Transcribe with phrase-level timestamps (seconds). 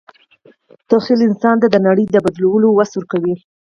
[0.89, 3.33] تخیل انسان ته د نړۍ د بدلولو وس ورکړی.